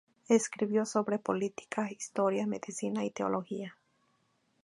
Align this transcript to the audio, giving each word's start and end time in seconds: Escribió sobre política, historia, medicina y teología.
Escribió 0.29 0.87
sobre 0.87 1.19
política, 1.19 1.91
historia, 1.91 2.47
medicina 2.47 3.05
y 3.05 3.11
teología. 3.11 3.77